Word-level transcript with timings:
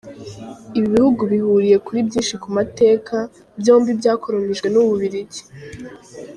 Ibi 0.77 0.87
bihugu 0.95 1.21
bihuriye 1.31 1.77
kuri 1.85 1.99
byinshi 2.07 2.35
ku 2.41 2.47
mateka, 2.57 3.15
byombi 3.59 3.91
byakolonijwe 3.99 4.67
n’u 4.69 4.81
Bubiligi. 4.87 5.41